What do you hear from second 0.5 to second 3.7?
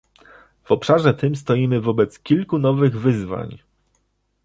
W obszarze tym stoimy wobec kilku nowych wyzwań